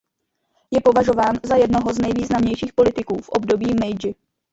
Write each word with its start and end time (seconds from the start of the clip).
Je 0.71 0.81
považován 0.81 1.39
za 1.43 1.55
jednoho 1.55 1.93
z 1.93 1.97
nejvýznamnějších 1.99 2.73
politiků 2.73 3.17
v 3.21 3.29
období 3.29 3.73
Meidži. 3.79 4.15